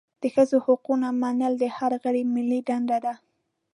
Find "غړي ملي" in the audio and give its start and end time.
2.03-2.59